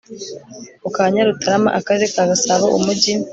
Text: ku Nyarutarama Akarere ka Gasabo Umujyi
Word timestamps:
ku 0.93 0.99
Nyarutarama 1.13 1.69
Akarere 1.79 2.05
ka 2.13 2.23
Gasabo 2.31 2.65
Umujyi 2.77 3.13